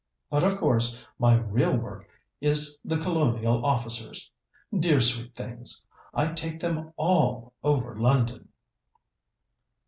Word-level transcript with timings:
But, 0.31 0.43
of 0.43 0.57
course, 0.57 1.05
my 1.19 1.37
real 1.39 1.77
work 1.77 2.07
is 2.39 2.81
the 2.83 2.97
Colonial 2.97 3.63
officers. 3.63 4.31
Dear, 4.75 4.99
sweet 4.99 5.35
things! 5.35 5.87
I 6.11 6.31
take 6.31 6.59
them 6.59 6.91
all 6.97 7.53
over 7.63 7.95
London!" 7.95 8.49